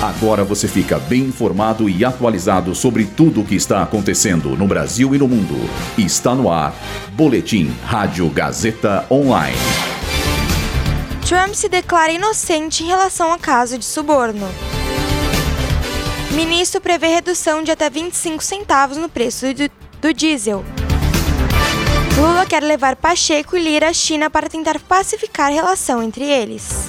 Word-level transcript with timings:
Agora 0.00 0.44
você 0.44 0.68
fica 0.68 0.96
bem 0.96 1.22
informado 1.22 1.88
e 1.88 2.04
atualizado 2.04 2.72
sobre 2.72 3.04
tudo 3.04 3.40
o 3.40 3.44
que 3.44 3.56
está 3.56 3.82
acontecendo 3.82 4.50
no 4.50 4.64
Brasil 4.64 5.12
e 5.12 5.18
no 5.18 5.26
mundo. 5.26 5.56
Está 5.98 6.36
no 6.36 6.48
ar. 6.48 6.72
Boletim 7.14 7.74
Rádio 7.82 8.30
Gazeta 8.30 9.04
Online. 9.10 9.56
Trump 11.26 11.52
se 11.52 11.68
declara 11.68 12.12
inocente 12.12 12.84
em 12.84 12.86
relação 12.86 13.32
ao 13.32 13.38
caso 13.40 13.76
de 13.76 13.84
suborno. 13.84 14.48
Ministro 16.30 16.80
prevê 16.80 17.08
redução 17.08 17.64
de 17.64 17.72
até 17.72 17.90
25 17.90 18.40
centavos 18.42 18.96
no 18.96 19.08
preço 19.08 19.52
do, 19.52 19.68
do 20.00 20.14
diesel. 20.14 20.64
Lula 22.16 22.46
quer 22.46 22.62
levar 22.62 22.94
Pacheco 22.94 23.56
e 23.56 23.64
Lira 23.64 23.88
à 23.88 23.92
China 23.92 24.30
para 24.30 24.48
tentar 24.48 24.78
pacificar 24.78 25.48
a 25.48 25.54
relação 25.54 26.00
entre 26.00 26.24
eles. 26.24 26.88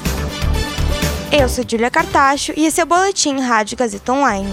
Eu 1.32 1.48
sou 1.48 1.64
Julia 1.68 1.91
Cartacho 1.91 2.54
e 2.57 2.66
esse 2.66 2.82
é 2.82 2.84
o 2.84 2.88
Boletim 2.88 3.39
Rádio 3.39 3.78
Gazeta 3.78 4.11
Online. 4.11 4.51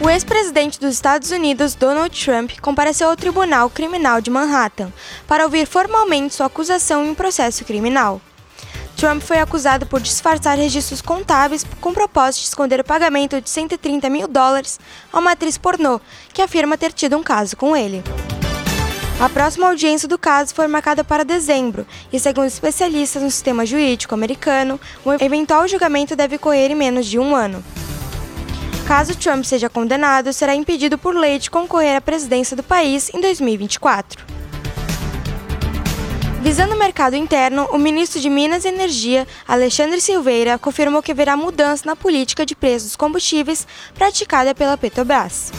O 0.00 0.10
ex-presidente 0.10 0.80
dos 0.80 0.94
Estados 0.94 1.30
Unidos, 1.30 1.76
Donald 1.76 2.10
Trump, 2.24 2.58
compareceu 2.60 3.08
ao 3.08 3.16
Tribunal 3.16 3.70
Criminal 3.70 4.20
de 4.20 4.30
Manhattan 4.30 4.92
para 5.28 5.44
ouvir 5.44 5.64
formalmente 5.66 6.34
sua 6.34 6.46
acusação 6.46 7.06
em 7.06 7.10
um 7.10 7.14
processo 7.14 7.64
criminal. 7.64 8.20
Trump 8.96 9.22
foi 9.22 9.38
acusado 9.38 9.86
por 9.86 10.00
disfarçar 10.00 10.58
registros 10.58 11.00
contábeis 11.00 11.64
com 11.80 11.94
propósito 11.94 12.42
de 12.42 12.48
esconder 12.48 12.80
o 12.80 12.84
pagamento 12.84 13.40
de 13.40 13.48
130 13.48 14.10
mil 14.10 14.26
dólares 14.26 14.80
a 15.12 15.20
uma 15.20 15.32
atriz 15.32 15.56
pornô 15.56 16.00
que 16.32 16.42
afirma 16.42 16.76
ter 16.76 16.92
tido 16.92 17.16
um 17.16 17.22
caso 17.22 17.56
com 17.56 17.76
ele. 17.76 18.02
A 19.20 19.28
próxima 19.28 19.68
audiência 19.68 20.08
do 20.08 20.18
caso 20.18 20.52
foi 20.52 20.66
marcada 20.66 21.04
para 21.04 21.24
dezembro, 21.24 21.86
e 22.12 22.18
segundo 22.18 22.48
especialistas 22.48 23.22
no 23.22 23.30
sistema 23.30 23.64
jurídico 23.64 24.12
americano, 24.12 24.78
o 25.04 25.12
eventual 25.12 25.68
julgamento 25.68 26.16
deve 26.16 26.36
ocorrer 26.36 26.72
em 26.72 26.74
menos 26.74 27.06
de 27.06 27.18
um 27.18 27.34
ano. 27.34 27.64
Caso 28.88 29.16
Trump 29.16 29.44
seja 29.44 29.70
condenado, 29.70 30.32
será 30.32 30.54
impedido 30.54 30.98
por 30.98 31.14
lei 31.14 31.38
de 31.38 31.48
concorrer 31.48 31.96
à 31.96 32.00
presidência 32.00 32.56
do 32.56 32.62
país 32.62 33.08
em 33.14 33.20
2024. 33.20 34.26
Visando 36.42 36.74
o 36.74 36.78
mercado 36.78 37.16
interno, 37.16 37.66
o 37.72 37.78
ministro 37.78 38.20
de 38.20 38.28
Minas 38.28 38.64
e 38.64 38.68
Energia, 38.68 39.26
Alexandre 39.48 40.00
Silveira, 40.00 40.58
confirmou 40.58 41.02
que 41.02 41.12
haverá 41.12 41.36
mudança 41.36 41.86
na 41.86 41.96
política 41.96 42.44
de 42.44 42.54
preços 42.54 42.88
dos 42.88 42.96
combustíveis 42.96 43.66
praticada 43.94 44.54
pela 44.54 44.76
Petrobras. 44.76 45.50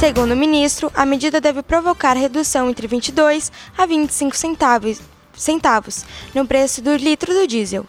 Segundo 0.00 0.32
o 0.32 0.36
ministro, 0.36 0.90
a 0.94 1.04
medida 1.04 1.42
deve 1.42 1.62
provocar 1.62 2.14
redução 2.14 2.70
entre 2.70 2.86
22 2.86 3.52
a 3.76 3.84
25 3.84 4.34
centavos, 4.34 4.98
centavos 5.36 6.06
no 6.34 6.46
preço 6.46 6.80
do 6.80 6.96
litro 6.96 7.34
do 7.34 7.46
diesel. 7.46 7.84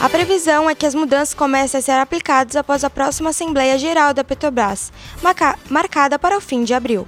A 0.00 0.08
previsão 0.08 0.68
é 0.68 0.74
que 0.74 0.84
as 0.84 0.96
mudanças 0.96 1.34
comecem 1.34 1.78
a 1.78 1.82
ser 1.82 1.92
aplicadas 1.92 2.56
após 2.56 2.82
a 2.82 2.90
próxima 2.90 3.30
Assembleia 3.30 3.78
Geral 3.78 4.12
da 4.12 4.24
Petrobras, 4.24 4.92
marcada 5.70 6.18
para 6.18 6.36
o 6.36 6.40
fim 6.40 6.64
de 6.64 6.74
abril. 6.74 7.06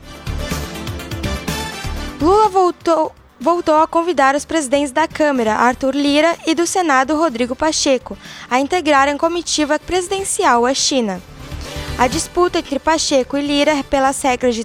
Lula 2.21 2.49
voltou, 2.49 3.13
voltou 3.41 3.75
a 3.75 3.89
convidar 3.89 4.37
os 4.37 4.45
presidentes 4.45 4.93
da 4.93 5.09
Câmara, 5.09 5.55
Arthur 5.55 5.97
Lira, 5.97 6.37
e 6.47 6.55
do 6.55 6.65
Senado, 6.65 7.17
Rodrigo 7.17 7.57
Pacheco, 7.57 8.17
a 8.49 8.61
integrarem 8.61 9.19
comitiva 9.19 9.81
presidencial 9.81 10.65
à 10.65 10.73
China. 10.73 11.21
A 12.01 12.07
disputa 12.07 12.61
entre 12.61 12.79
Pacheco 12.79 13.37
e 13.37 13.43
Lira 13.43 13.85
pelas 13.85 14.23
regras 14.23 14.55
de 14.55 14.65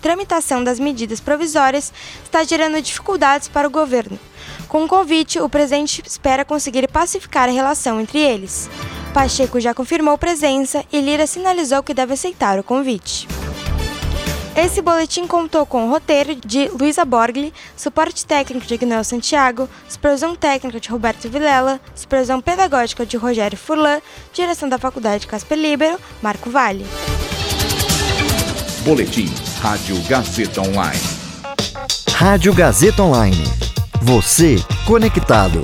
tramitação 0.00 0.64
das 0.64 0.80
medidas 0.80 1.20
provisórias 1.20 1.92
está 2.24 2.42
gerando 2.42 2.82
dificuldades 2.82 3.46
para 3.46 3.68
o 3.68 3.70
governo. 3.70 4.18
Com 4.66 4.82
o 4.82 4.88
convite, 4.88 5.38
o 5.38 5.48
presidente 5.48 6.02
espera 6.04 6.44
conseguir 6.44 6.90
pacificar 6.90 7.48
a 7.48 7.52
relação 7.52 8.00
entre 8.00 8.18
eles. 8.18 8.68
Pacheco 9.14 9.60
já 9.60 9.72
confirmou 9.72 10.18
presença 10.18 10.84
e 10.92 11.00
Lira 11.00 11.24
sinalizou 11.24 11.84
que 11.84 11.94
deve 11.94 12.14
aceitar 12.14 12.58
o 12.58 12.64
convite. 12.64 13.28
Esse 14.54 14.82
boletim 14.82 15.26
contou 15.26 15.64
com 15.64 15.86
o 15.86 15.90
roteiro 15.90 16.34
de 16.34 16.68
Luísa 16.68 17.06
Borgli, 17.06 17.54
suporte 17.74 18.26
técnico 18.26 18.66
de 18.66 18.74
Ignel 18.74 19.02
Santiago, 19.02 19.66
supervisão 19.88 20.36
técnica 20.36 20.78
de 20.78 20.90
Roberto 20.90 21.28
Vilela, 21.28 21.80
supervisão 21.94 22.38
pedagógica 22.38 23.06
de 23.06 23.16
Rogério 23.16 23.56
Furlan, 23.56 24.00
direção 24.32 24.68
da 24.68 24.78
Faculdade 24.78 25.26
Casper 25.26 25.58
Libero, 25.58 25.98
Marco 26.20 26.50
Vale. 26.50 26.84
Boletim 28.84 29.32
Rádio 29.60 29.96
Gazeta 30.02 30.60
Online. 30.60 31.00
Rádio 32.10 32.52
Gazeta 32.52 33.02
Online. 33.02 33.44
Você 34.02 34.56
conectado. 34.86 35.62